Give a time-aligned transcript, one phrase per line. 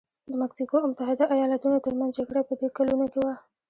[0.29, 3.33] د مکسیکو او متحده ایالتونو ترمنځ جګړه په دې کلونو کې وه.